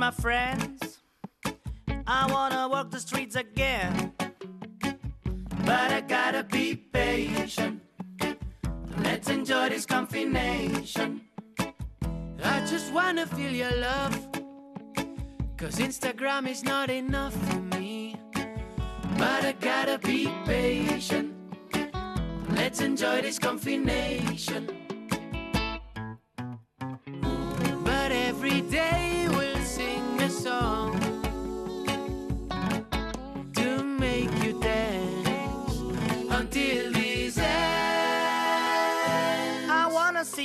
[0.00, 1.00] my friends.
[2.06, 4.14] I wanna walk the streets again.
[5.66, 7.82] But I gotta be patient.
[9.04, 11.20] Let's enjoy this combination.
[12.42, 14.16] I just wanna feel your love.
[15.58, 18.16] Cause Instagram is not enough for me.
[19.18, 21.34] But I gotta be patient.
[22.48, 24.89] Let's enjoy this combination.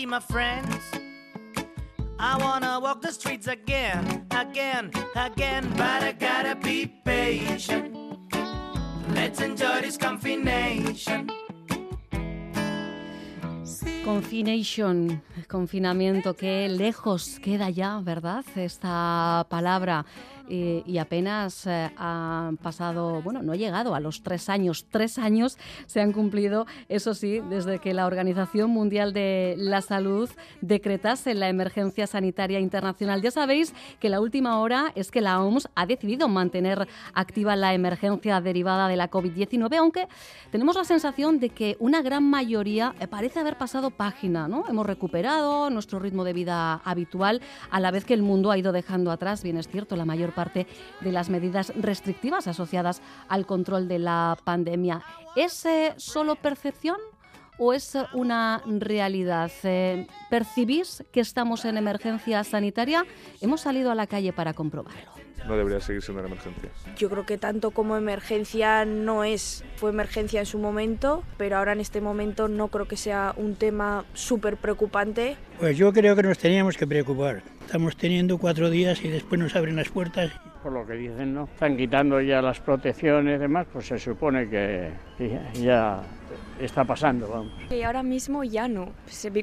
[0.05, 0.84] See my friends.
[2.20, 7.95] I wanna walk the streets again, again, again, but I gotta be patient.
[9.14, 11.30] Let's enjoy this combination.
[14.03, 18.45] Confination, confinamiento, qué lejos queda ya, ¿verdad?
[18.56, 20.06] Esta palabra
[20.50, 24.86] eh, y apenas eh, han pasado, bueno, no he llegado a los tres años.
[24.90, 30.30] Tres años se han cumplido, eso sí, desde que la Organización Mundial de la Salud
[30.62, 33.22] decretase la emergencia sanitaria internacional.
[33.22, 37.73] Ya sabéis que la última hora es que la OMS ha decidido mantener activa la
[37.73, 40.08] emergencia derivada de la COVID-19, aunque
[40.52, 44.66] tenemos la sensación de que una gran mayoría eh, parece haber pasado página, ¿no?
[44.68, 48.72] Hemos recuperado nuestro ritmo de vida habitual a la vez que el mundo ha ido
[48.72, 50.67] dejando atrás, bien es cierto, la mayor parte
[51.02, 55.02] de las medidas restrictivas asociadas al control de la pandemia.
[55.36, 56.97] ¿Es eh, solo percepción?
[57.58, 59.52] ¿O es una realidad?
[59.64, 63.06] Eh, ¿Percibís que estamos en emergencia sanitaria?
[63.42, 66.70] Hemos salido a la calle para comprobarlo no debería seguir siendo una emergencia.
[66.98, 71.73] Yo creo que tanto como emergencia no es, fue emergencia en su momento, pero ahora
[71.73, 75.37] en este momento no creo que sea un tema súper preocupante.
[75.60, 77.43] Pues yo creo que nos teníamos que preocupar.
[77.61, 80.32] Estamos teniendo cuatro días y después nos abren las puertas.
[80.61, 81.45] Por lo que dicen, ¿no?
[81.45, 84.92] Están quitando ya las protecciones y demás, pues se supone que
[85.54, 86.02] ya
[86.60, 87.54] está pasando, vamos.
[87.70, 88.92] Y ahora mismo ya no,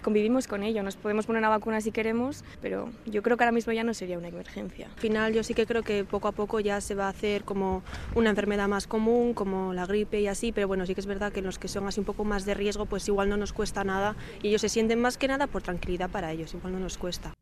[0.02, 3.52] convivimos con ello, nos podemos poner una vacuna si queremos, pero yo creo que ahora
[3.52, 4.86] mismo ya no sería una emergencia.
[4.86, 7.44] Al final yo sí que creo que poco a poco ya se va a hacer
[7.44, 7.82] como
[8.14, 11.32] una enfermedad más común, como la gripe y así, pero bueno, sí que es verdad
[11.32, 13.84] que los que son así un poco más de riesgo, pues igual no nos cuesta
[13.84, 16.98] nada y ellos se sienten más que nada por tranquilidad para ellos, igual no nos
[16.98, 17.32] cuesta.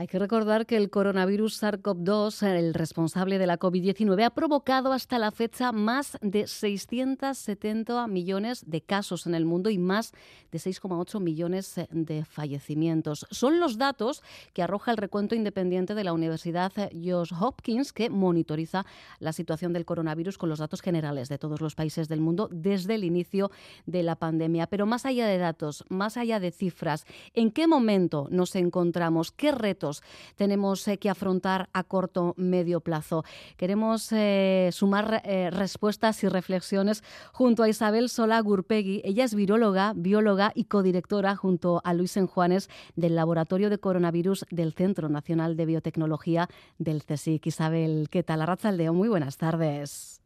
[0.00, 5.18] Hay que recordar que el coronavirus SARS-CoV-2, el responsable de la COVID-19, ha provocado hasta
[5.18, 10.12] la fecha más de 670 millones de casos en el mundo y más
[10.52, 13.26] de 6,8 millones de fallecimientos.
[13.32, 14.22] Son los datos
[14.52, 18.86] que arroja el recuento independiente de la Universidad Johns Hopkins, que monitoriza
[19.18, 22.94] la situación del coronavirus con los datos generales de todos los países del mundo desde
[22.94, 23.50] el inicio
[23.86, 24.68] de la pandemia.
[24.68, 27.04] Pero más allá de datos, más allá de cifras,
[27.34, 29.32] ¿en qué momento nos encontramos?
[29.32, 29.87] ¿Qué retos?
[30.36, 33.24] Tenemos eh, que afrontar a corto, medio plazo.
[33.56, 39.02] Queremos eh, sumar eh, respuestas y reflexiones junto a Isabel Sola Gurpegui.
[39.04, 44.72] Ella es viróloga, bióloga y codirectora junto a Luis Enjuanes del Laboratorio de Coronavirus del
[44.72, 47.46] Centro Nacional de Biotecnología del CSIC.
[47.46, 48.42] Isabel, ¿qué tal?
[48.42, 50.20] Arracha Muy buenas tardes.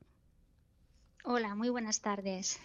[1.25, 2.59] Hola, muy buenas tardes.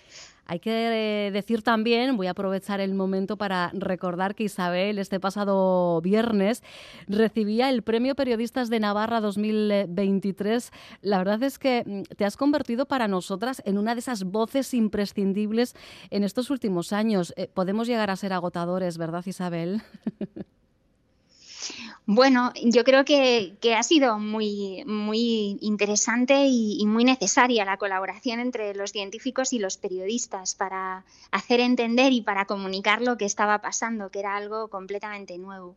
[0.50, 5.20] Hay que eh, decir también, voy a aprovechar el momento para recordar que Isabel este
[5.20, 6.64] pasado viernes
[7.08, 10.72] recibía el Premio Periodistas de Navarra 2023.
[11.02, 14.74] La verdad es que mm, te has convertido para nosotras en una de esas voces
[14.74, 15.76] imprescindibles
[16.12, 17.34] en estos últimos años.
[17.36, 19.82] Eh, podemos llegar a ser agotadores, ¿verdad Isabel?
[22.06, 28.74] Bueno, yo creo que, ha sido muy, muy interesante y, muy necesaria la colaboración entre
[28.74, 34.10] los científicos y los periodistas para hacer entender y para comunicar lo que estaba pasando,
[34.10, 35.76] que era algo completamente nuevo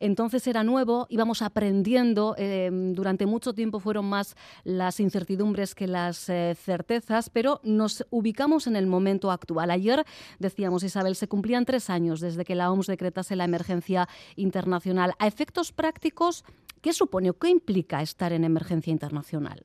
[0.00, 6.28] entonces era nuevo, íbamos aprendiendo, eh, durante mucho tiempo fueron más las incertidumbres que las
[6.28, 9.70] eh, certezas, pero nos ubicamos en el momento actual.
[9.70, 10.04] Ayer,
[10.38, 15.14] decíamos Isabel, se cumplían tres años desde que la OMS decretase la emergencia internacional.
[15.18, 16.44] A efectos prácticos,
[16.82, 19.62] ¿qué supone o qué implica estar en emergencia internacional?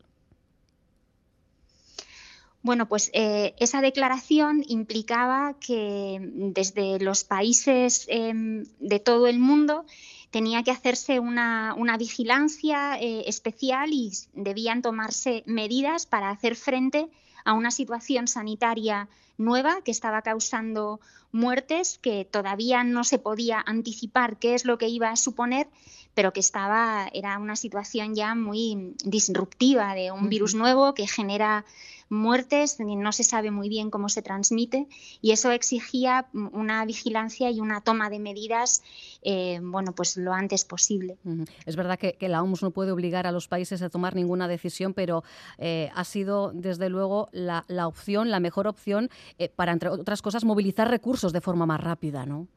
[2.63, 9.85] Bueno, pues eh, esa declaración implicaba que desde los países em, de todo el mundo
[10.31, 17.09] tenía que hacerse una, vigilancia eh, especial y debían tomarse medidas para hacer frente
[17.43, 19.09] a una situación sanitaria
[19.41, 20.99] nueva que estaba causando
[21.31, 25.67] muertes que todavía no se podía anticipar qué es lo que iba a suponer,
[26.13, 31.65] pero que estaba era una situación ya muy disruptiva de un virus nuevo que genera
[32.11, 34.85] muertes, no se sabe muy bien cómo se transmite
[35.21, 38.83] y eso exigía una vigilancia y una toma de medidas,
[39.23, 41.17] eh, bueno, pues lo antes posible.
[41.65, 44.93] Es verdad que, la OMS no puede obligar a los países a tomar ninguna decisión,
[44.93, 45.23] pero
[45.57, 50.43] eh, ha sido desde luego la, opción, la mejor opción eh, para, entre otras cosas,
[50.43, 52.47] movilizar recursos de forma más rápida, ¿no?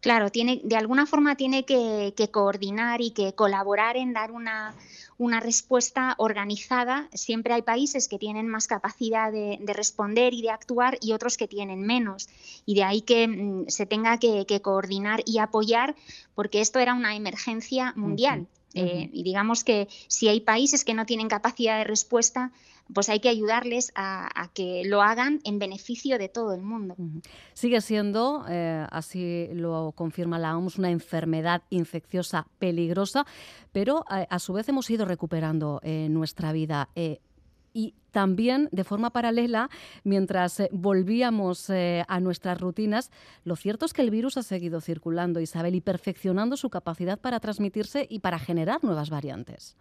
[0.00, 4.74] Claro, tiene, de alguna forma tiene que, coordinar y que colaborar en dar una,
[5.40, 7.08] respuesta organizada.
[7.12, 11.48] Siempre hay países que tienen más capacidad de, responder y de actuar y otros que
[11.48, 12.28] tienen menos.
[12.64, 15.96] Y de ahí que mm, se tenga que, coordinar y apoyar
[16.34, 18.46] porque esto era una emergencia mundial.
[18.74, 22.52] Eh, y digamos que si hay países que no tienen capacidad de respuesta,
[22.92, 26.96] pues hay que ayudarles a, que lo hagan en beneficio de todo el mundo.
[27.52, 33.26] Sigue siendo, eh, así lo confirma la OMS, una enfermedad infecciosa peligrosa,
[33.72, 36.88] pero eh, a su vez hemos ido recuperando eh, nuestra vida.
[37.74, 39.68] y también, de forma paralela,
[40.02, 43.12] mientras volvíamos a nuestras rutinas,
[43.44, 47.38] lo cierto es que el virus ha seguido circulando, Isabel, y perfeccionando su capacidad para
[47.38, 49.76] transmitirse y para generar nuevas variantes.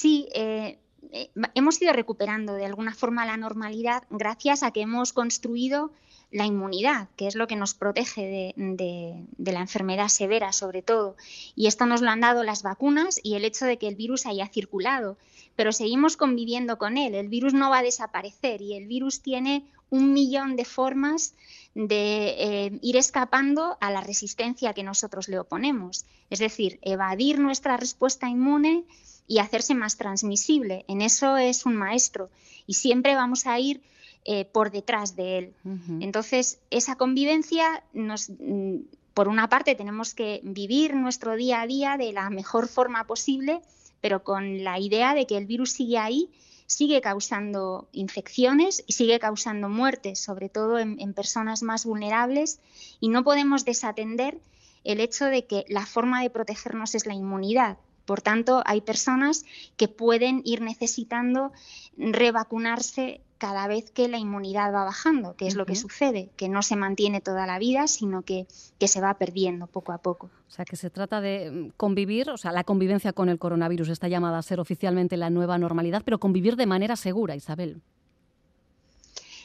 [0.00, 0.78] Sí, eh,
[1.10, 5.90] eh, hemos ido recuperando de alguna forma la normalidad gracias a que hemos construido
[6.30, 11.16] la inmunidad, que es lo que nos protege de, la enfermedad severa sobre todo.
[11.56, 14.26] Y esto nos lo han dado las vacunas y el hecho de que el virus
[14.26, 15.16] haya circulado.
[15.56, 17.16] Pero seguimos conviviendo con él.
[17.16, 21.34] El virus no va a desaparecer y el virus tiene un millón de formas
[21.74, 26.04] de eh, ir escapando a la resistencia que nosotros le oponemos.
[26.30, 28.84] Es decir, evadir nuestra respuesta inmune
[29.28, 30.84] y hacerse más transmisible.
[30.88, 32.30] En eso es un maestro
[32.66, 33.82] y siempre vamos a ir
[34.24, 35.54] eh, por detrás de él.
[36.00, 38.30] Entonces, esa convivencia nos...
[38.30, 38.78] Mm,
[39.14, 43.60] por una parte, tenemos que vivir nuestro día a día de la mejor forma posible,
[44.00, 46.30] pero con la idea de que el virus sigue ahí,
[46.66, 52.60] sigue causando infecciones y sigue causando muertes, sobre todo en personas más vulnerables,
[53.00, 54.38] y no podemos desatender
[54.84, 57.78] el hecho de que la forma de protegernos es la inmunidad.
[58.08, 59.44] Por tanto, hay personas
[59.76, 61.52] que pueden ir necesitando
[61.98, 66.62] revacunarse cada vez que la inmunidad va bajando, que es lo que sucede, que no
[66.62, 68.46] se mantiene toda la vida, sino que,
[68.78, 70.30] que, se va perdiendo poco a poco.
[70.48, 73.90] O sea, que se trata de mm, convivir, o sea, la convivencia con el coronavirus
[73.90, 77.82] está llamada a ser oficialmente la nueva normalidad, pero convivir de manera segura, Isabel.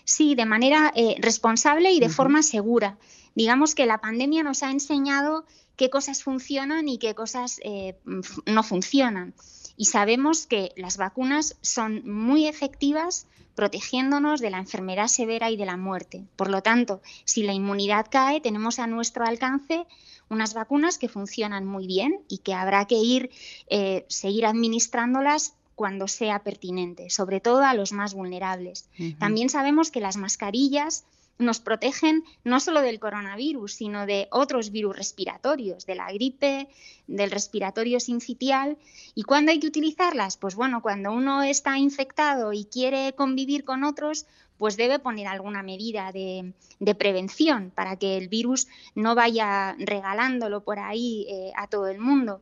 [0.06, 2.98] Sí, de manera eh, responsable y de forma segura.
[3.36, 5.46] Digamos que la pandemia nos ha enseñado
[5.76, 7.98] qué cosas funcionan y qué cosas eh,
[8.46, 9.34] no funcionan.
[9.76, 15.66] Y sabemos que las vacunas son muy efectivas protegiéndonos de la enfermedad severa y de
[15.66, 16.26] la muerte.
[16.36, 19.86] Por lo tanto, si la inmunidad cae, tenemos a nuestro alcance
[20.30, 23.30] unas vacunas que funcionan muy bien y que habrá que ir
[23.68, 28.90] eh, seguir administrándolas cuando sea pertinente, sobre todo a los más vulnerables.
[29.20, 31.06] También sabemos que las mascarillas
[31.40, 36.70] nos protegen no solo del coronavirus, sino de otros virus respiratorios, de la gripe,
[37.08, 38.78] del respiratorio sincitial.
[39.16, 40.38] ¿Y cuándo hay que utilizarlas?
[40.38, 44.26] Pues bueno, cuando uno está infectado y quiere convivir con otros,
[44.58, 46.54] pues debe poner alguna medida de,
[46.98, 52.42] prevención para que el virus no vaya regalándolo por ahí eh, a todo el mundo.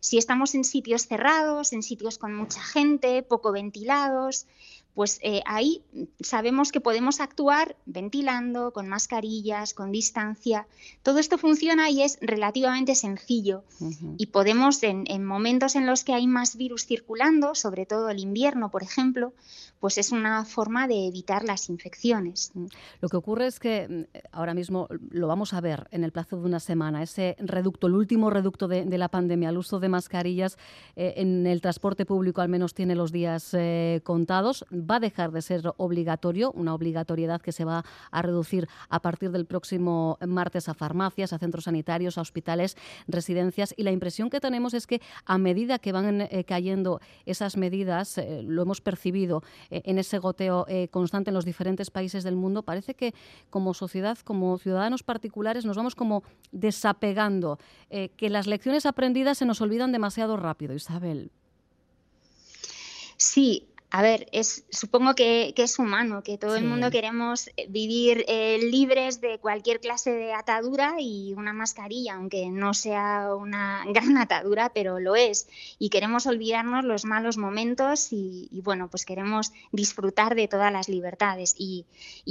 [0.00, 4.46] Si estamos en sitios cerrados, en sitios con mucha gente, poco ventilados,
[4.98, 5.84] pues eh, ahí
[6.18, 10.66] sabemos que podemos actuar ventilando, con mascarillas, con distancia.
[11.04, 13.62] Todo esto funciona y es relativamente sencillo.
[14.16, 18.72] Y podemos, en, momentos en los que hay más virus circulando, sobre todo el invierno,
[18.72, 19.34] por ejemplo,
[19.78, 22.50] pues es una forma de evitar las infecciones.
[22.54, 22.66] Mm.
[23.00, 26.40] Lo que ocurre es que mm, ahora mismo lo vamos a ver en el plazo
[26.40, 30.58] de una semana, ese reducto, el último reducto de, la pandemia, el uso de mascarillas
[30.96, 35.32] eh, en el transporte público al menos tiene los días eh, contados va a dejar
[35.32, 40.68] de ser obligatorio, una obligatoriedad que se va a reducir a partir del próximo martes
[40.68, 42.76] a farmacias, a centros sanitarios, a hospitales,
[43.06, 43.74] residencias.
[43.76, 48.18] Y la impresión que tenemos es que a medida que van eh, cayendo esas medidas,
[48.18, 52.62] eh, lo hemos percibido eh, en ese goteo constante en los diferentes países del mundo,
[52.62, 53.14] parece que
[53.50, 59.60] como sociedad, como ciudadanos particulares, nos vamos como desapegando, que las lecciones aprendidas se nos
[59.60, 61.30] olvidan demasiado rápido, Isabel.
[63.16, 68.22] Sí, a ver, es, supongo que, es humano, que todo el mundo queremos eh, vivir
[68.28, 74.18] eh, libres de cualquier clase de atadura y una mascarilla, aunque no sea una gran
[74.18, 75.48] atadura, pero lo es.
[75.78, 81.54] Y queremos olvidarnos los malos momentos y, bueno, pues queremos disfrutar de todas las libertades.
[81.56, 81.86] Y,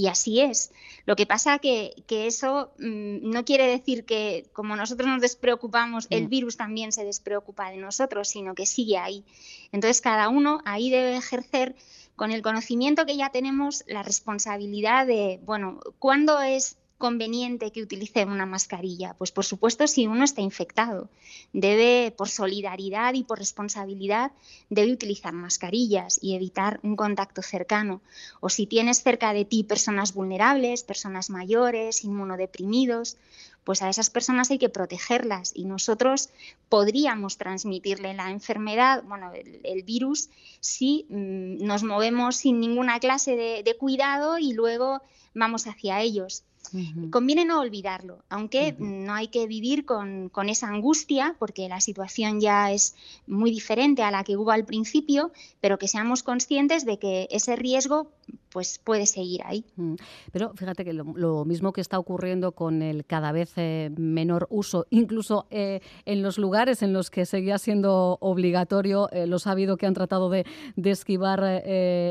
[0.08, 0.72] así es.
[1.08, 6.06] Lo que pasa que, que eso mm, no quiere decir que como nosotros nos despreocupamos,
[6.12, 9.24] el virus también se despreocupa de nosotros, sino que sigue ahí.
[9.72, 11.76] Entonces cada uno ahí debe ejercer
[12.16, 18.26] con el conocimiento que ya tenemos la responsabilidad de, bueno, ¿cuándo es conveniente que utilice
[18.26, 19.14] una mascarilla?
[19.18, 21.10] Pues por supuesto si uno está infectado.
[21.54, 24.32] Debe, por solidaridad y por responsabilidad,
[24.70, 28.02] debe utilizar mascarillas y evitar un contacto cercano.
[28.40, 33.18] O si tienes cerca de ti personas vulnerables, personas mayores, inmunodeprimidos,
[33.64, 36.30] pues a esas personas hay que protegerlas y nosotros
[36.70, 40.30] podríamos transmitirle la enfermedad, bueno, el, virus,
[40.62, 45.02] si mm, nos movemos sin ninguna clase de cuidado y luego
[45.38, 46.44] vamos hacia ellos.
[47.12, 52.42] Conviene no olvidarlo, aunque no hay que vivir con, con, esa angustia, porque la situación
[52.42, 52.96] ya es
[53.26, 55.32] muy diferente a la que hubo al principio,
[55.62, 58.12] pero que seamos conscientes de que ese riesgo
[58.52, 59.66] pues puede seguir ahí.
[59.76, 59.96] Mm.
[60.32, 64.86] Pero fíjate que lo, mismo que está ocurriendo con el cada vez eh, menor uso,
[64.90, 69.86] incluso eh, en los lugares en los que seguía siendo obligatorio, eh, lo sabido que
[69.86, 70.46] han tratado de,
[70.88, 71.42] esquivar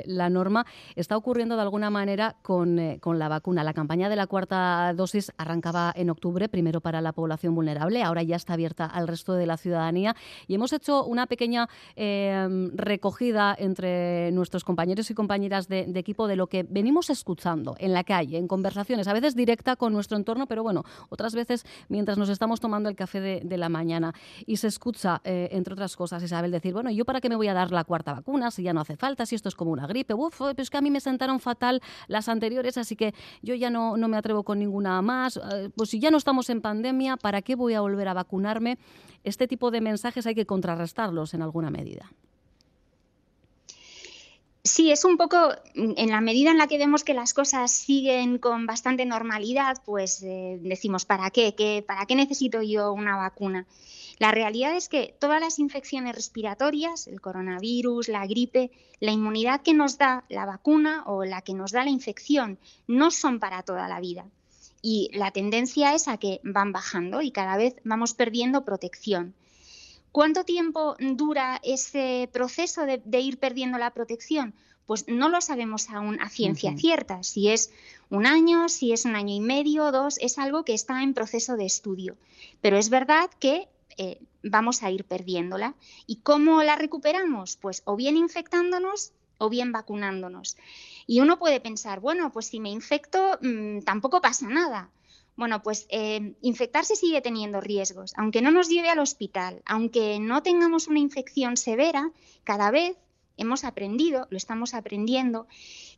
[0.06, 0.66] la norma,
[0.96, 3.64] está ocurriendo de alguna manera con, con, la vacuna.
[3.64, 8.22] La campaña de la cuarta dosis arrancaba en octubre, primero para la población vulnerable, ahora
[8.22, 10.14] ya está abierta al resto de la ciudadanía
[10.46, 16.36] y hemos hecho una pequeña recogida entre nuestros compañeros y compañeras de, de equipo de
[16.36, 20.46] lo que venimos escuchando en la calle, en conversaciones, a veces directa con nuestro entorno,
[20.46, 24.12] pero bueno, otras veces mientras nos estamos tomando el café de, la mañana
[24.44, 27.48] y se escucha, eh, entre otras cosas, Isabel decir, bueno, ¿yo para qué me voy
[27.48, 29.86] a dar la cuarta vacuna si ya no hace falta, si esto es como una
[29.86, 30.12] gripe?
[30.12, 33.70] Uf, pues es que a mí me sentaron fatal las anteriores, así que yo ya
[33.70, 35.38] no, no me atrevo con ninguna más.
[35.38, 38.78] Eh, pues si ya no estamos en pandemia, ¿para qué voy a volver a vacunarme?
[39.24, 42.10] Este tipo de mensajes hay que contrarrestarlos en alguna medida.
[44.66, 45.36] Sí, es un poco,
[45.76, 49.76] mm, en la medida en la que vemos que las cosas siguen con bastante normalidad,
[49.84, 51.84] pues eh, decimos, ¿para qué?
[51.86, 53.66] ¿para qué necesito yo una vacuna?
[54.18, 59.72] La realidad es que todas las infecciones respiratorias, el coronavirus, la gripe, la inmunidad que
[59.72, 62.58] nos da la vacuna o la que nos da la infección
[62.88, 64.24] no son para toda la vida.
[64.82, 69.34] Y la tendencia es a que van bajando y cada vez vamos perdiendo protección.
[70.16, 74.54] ¿Cuánto tiempo dura ese proceso de, ir perdiendo la protección?
[74.86, 77.22] Pues no lo sabemos aún a ciencia cierta.
[77.22, 77.70] Si es
[78.08, 81.58] un año, si es un año y medio, dos, es algo que está en proceso
[81.58, 82.16] de estudio.
[82.62, 83.68] Pero es verdad que
[83.98, 85.74] eh, vamos a ir perdiéndola.
[86.06, 87.58] ¿Y cómo la recuperamos?
[87.58, 90.56] Pues o bien infectándonos o bien vacunándonos.
[91.06, 94.88] Y uno puede pensar, bueno, pues si me infecto, mm, tampoco pasa nada.
[95.36, 98.12] Bueno, pues eh, infectarse sigue teniendo riesgos.
[98.16, 102.10] Aunque no nos lleve al hospital, aunque no tengamos una infección severa,
[102.44, 102.96] cada vez
[103.36, 105.46] hemos aprendido, lo estamos aprendiendo,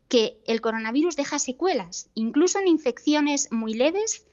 [0.09, 2.11] que el coronavirus deja secuelas.
[2.15, 4.25] Incluso en infecciones muy leves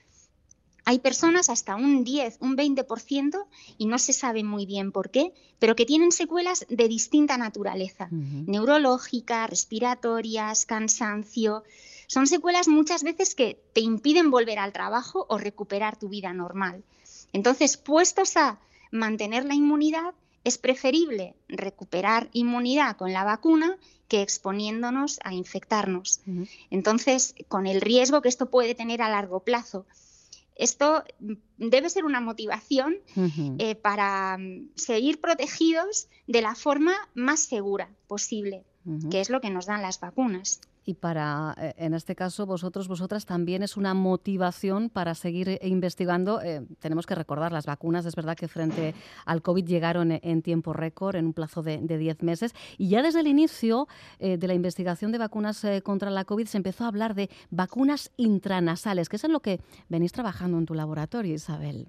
[0.85, 3.45] hay personas hasta un 10, un 20%,
[3.79, 8.07] y no se sabe muy bien por qué, pero que tienen secuelas de distinta naturaleza,
[8.11, 11.63] neurológica, respiratorias, cansancio.
[12.07, 16.83] Son secuelas muchas veces que te impiden volver al trabajo o recuperar tu vida normal.
[17.33, 18.59] Entonces, puestos a
[18.91, 26.21] mantener la inmunidad, es preferible recuperar inmunidad con la vacuna que exponiéndonos a infectarnos.
[26.69, 29.85] Entonces, con el riesgo que esto puede tener a largo plazo.
[30.55, 31.03] Esto
[31.57, 32.97] debe ser una motivación
[33.57, 38.63] eh, para mm, seguir protegidos de la forma más segura posible,
[39.09, 42.87] que es lo que nos dan las vacunas y para, eh, en este caso, vosotros,
[42.87, 46.41] vosotras también es una motivación para seguir eh, investigando.
[46.41, 48.93] Eh, tenemos que recordar, las vacunas, es verdad que frente
[49.25, 53.21] al COVID llegaron en tiempo récord, en un plazo de 10 meses, y ya desde
[53.21, 53.87] el inicio
[54.19, 59.09] de la investigación de vacunas contra la COVID se empezó a hablar de vacunas intranasales,
[59.09, 61.87] que es en lo que venís trabajando en tu laboratorio, Isabel.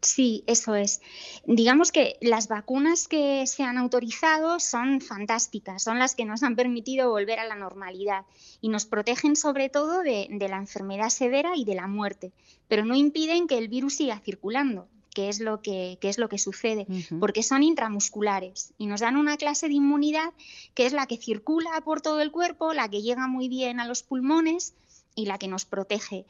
[0.00, 1.00] Sí, eso es.
[1.44, 6.54] Digamos que las vacunas que se han autorizado son fantásticas, son las que nos han
[6.54, 8.24] permitido volver a la normalidad
[8.60, 12.32] y nos protegen sobre todo de, la enfermedad severa y de la muerte,
[12.68, 16.38] pero no impiden que el virus siga circulando que es lo que, es lo que
[16.38, 16.86] sucede,
[17.18, 20.32] porque son intramusculares y nos dan una clase de inmunidad
[20.74, 23.88] que es la que circula por todo el cuerpo, la que llega muy bien a
[23.88, 24.74] los pulmones,
[25.18, 26.24] y la que nos protege.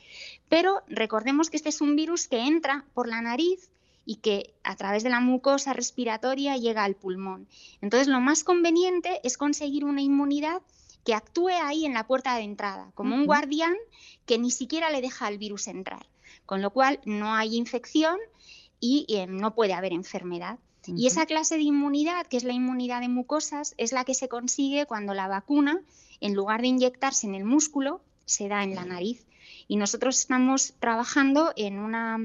[0.49, 3.68] Pero recordemos que este es un virus que entra por la nariz
[4.07, 7.47] y que a través de la mucosa respiratoria llega al pulmón.
[7.83, 10.62] Entonces, lo más conveniente es conseguir una inmunidad
[11.04, 13.76] que actúe ahí en la puerta de entrada, como un guardián
[14.25, 16.07] que ni siquiera le deja al virus entrar,
[16.47, 18.16] con lo cual no hay infección
[18.80, 20.59] y eh, no puede haber enfermedad.
[20.87, 24.28] Y esa clase de inmunidad, que es la inmunidad de mucosas, es la que se
[24.28, 25.83] consigue cuando la vacuna,
[26.21, 29.26] en lugar de inyectarse en el músculo, se da en la nariz.
[29.66, 32.18] Y nosotros estamos trabajando en una,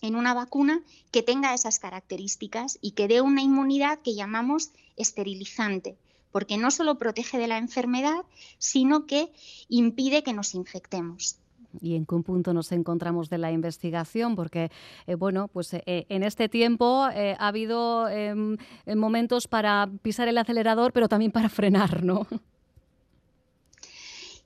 [0.00, 5.96] en una vacuna que tenga esas características y que dé una inmunidad que llamamos esterilizante,
[6.30, 8.24] porque no solo protege de la enfermedad,
[8.58, 9.32] sino que
[9.68, 11.38] impide que nos infectemos
[11.80, 14.70] y en qué punto nos encontramos de la investigación, porque
[15.06, 18.56] eh, bueno, pues eh, en este tiempo eh, ha habido em,
[18.94, 22.26] momentos para pisar el acelerador, pero también para frenar, ¿no?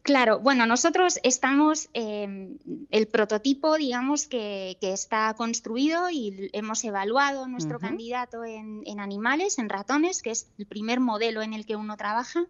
[0.06, 2.58] Claro, bueno, nosotros estamos, em,
[2.92, 10.22] el prototipo, digamos, que, está construido y hemos evaluado nuestro candidato en, animales, en ratones,
[10.22, 12.46] que es el primer modelo en el que uno trabaja,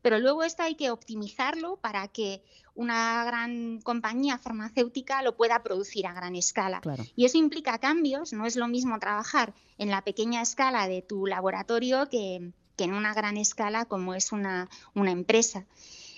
[0.00, 2.40] pero luego esto hay que optimizarlo para que
[2.76, 6.80] una gran compañía farmacéutica lo pueda producir a gran escala.
[7.16, 11.26] Y eso implica cambios, no es lo mismo trabajar en la pequeña escala de tu
[11.26, 15.66] laboratorio que, en una gran escala como es una, una empresa.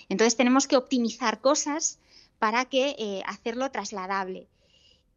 [0.09, 1.99] Entonces tenemos que optimizar cosas
[2.39, 4.47] para que eh, hacerlo trasladable.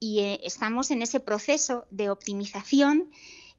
[0.01, 3.11] Y eh, estamos en ese proceso de optimización.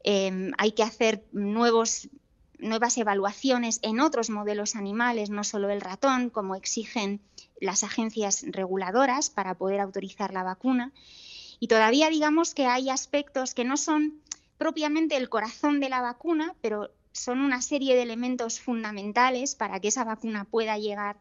[0.03, 2.09] Em, hay que hacer nuevos,
[2.57, 7.19] nuevas evaluaciones en otros modelos animales, no solo el ratón, como exigen
[7.59, 10.93] las agencias reguladoras para poder autorizar la vacuna.
[11.59, 14.21] Y todavía digamos que hay aspectos que no son
[14.57, 19.89] propiamente el corazón de la vacuna, pero son una serie de elementos fundamentales para que
[19.89, 21.17] esa vacuna pueda llegar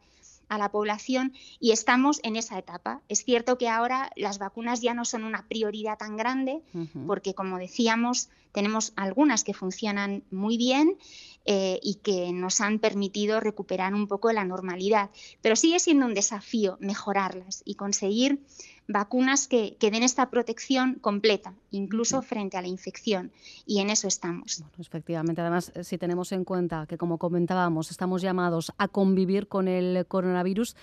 [0.48, 3.02] a la población y estamos en esa etapa.
[3.08, 6.62] Es cierto que ahora las vacunas ya no son una prioridad tan grande
[7.06, 10.96] porque, como decíamos, tenemos algunas que funcionan muy bien
[11.44, 15.10] eh, y que nos han permitido recuperar un poco la normalidad,
[15.42, 18.40] pero sigue siendo un desafío mejorarlas y conseguir
[18.88, 23.30] vacunas que, den esta protección completa, incluso frente a la infección.
[23.66, 24.64] Y en eso estamos.
[24.78, 29.68] efectivamente, además, eh, si tenemos en cuenta que, como comentábamos, estamos llamados a convivir con
[29.68, 30.74] el coronavirus,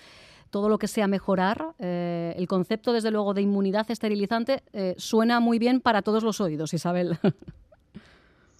[0.50, 5.40] todo lo que sea mejorar, eh, el concepto, desde luego, de inmunidad esterilizante eh, suena
[5.40, 7.18] muy bien para todos los oídos, Isabel.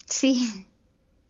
[0.04, 0.66] Sí.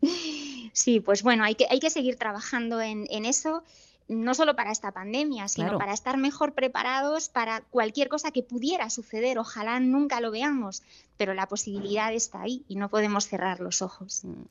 [0.73, 3.63] Sí, pues bueno, hay que, hay que seguir trabajando en, en eso
[4.09, 8.89] no solo para esta pandemia, sino para estar mejor preparados para cualquier cosa que pudiera
[8.89, 9.39] suceder.
[9.39, 10.83] Ojalá nunca lo veamos,
[11.17, 14.25] pero la posibilidad está ahí y no podemos cerrar los ojos.
[14.25, 14.43] Mm.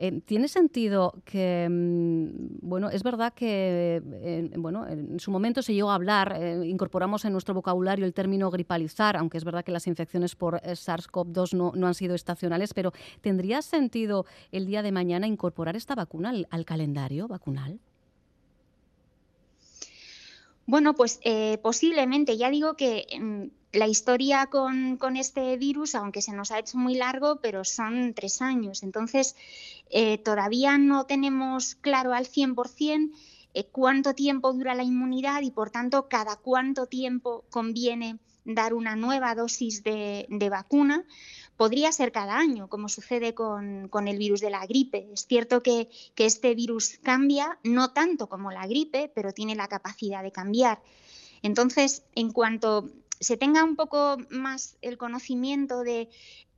[0.00, 5.74] Eh, ¿Tiene sentido que, mm, bueno, es verdad que, eh, bueno, en su momento se
[5.74, 9.72] llegó a hablar, eh, incorporamos en nuestro vocabulario el término gripalizar, aunque es verdad que
[9.72, 12.92] las infecciones por SARS-CoV-2 no, no, han sido estacionales, pero
[13.22, 17.80] ¿tendría sentido el día de mañana incorporar esta vacuna al calendario vacunal?
[20.68, 26.34] Bueno, pues eh, posiblemente, ya digo que mm, la historia con, este virus, aunque se
[26.34, 28.82] nos ha hecho muy largo, pero son tres años.
[28.82, 29.34] Entonces,
[29.88, 33.10] eh, todavía no tenemos claro al 100%
[33.54, 38.94] eh, cuánto tiempo dura la inmunidad y, por tanto, cada cuánto tiempo conviene dar una
[38.94, 41.02] nueva dosis de vacuna
[41.58, 45.10] podría ser cada año, como sucede con, el virus de la gripe.
[45.12, 50.22] Es cierto que, este virus cambia, no tanto como la gripe, pero tiene la capacidad
[50.22, 50.80] de cambiar.
[51.42, 52.88] Entonces, en cuanto
[53.20, 56.08] se tenga un poco más el conocimiento de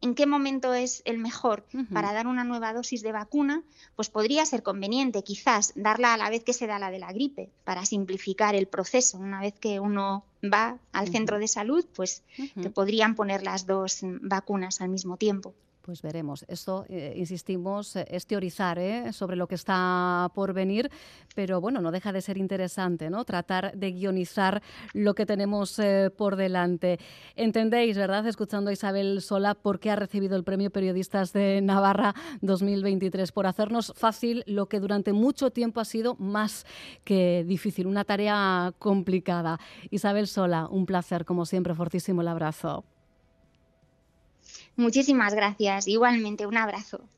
[0.03, 3.63] en qué momento es el mejor para dar una nueva dosis de vacuna,
[3.97, 7.13] pues podría ser conveniente quizás darla a la vez que se da la de la
[7.13, 9.19] gripe, para simplificar el proceso.
[9.19, 12.23] Una vez que uno va al centro de salud, pues
[12.61, 15.55] te podrían poner las dos vacunas al mismo tiempo.
[15.91, 16.45] Pues veremos.
[16.47, 19.13] Esto, eh, insistimos, eh, es teorizar ¿eh?
[19.13, 20.89] sobre lo que está por venir,
[21.35, 23.25] pero bueno, no deja de ser interesante, ¿no?
[23.25, 24.63] Tratar de guionizar
[24.95, 25.81] lo que tenemos
[26.17, 27.01] por delante.
[27.35, 28.25] Entendéis, ¿verdad?
[28.29, 33.49] Escuchando a Isabel Sola, por qué ha recibido el Premio Periodistas de Navarra 2023, por
[33.49, 36.67] hacernos fácil lo que durante mucho tiempo ha sido más
[37.03, 39.59] que difícil, una tarea complicada.
[39.91, 42.85] Isabel Sola, un placer, como siempre, fortísimo el abrazo.
[44.77, 45.87] Muchísimas gracias.
[45.87, 47.09] Igualmente, un abrazo.